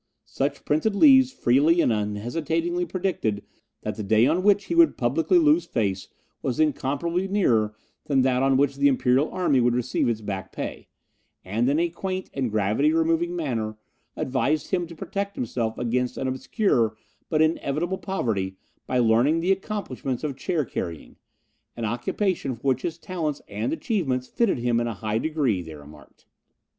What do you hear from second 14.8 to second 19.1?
to protect himself against an obscure but inevitable poverty by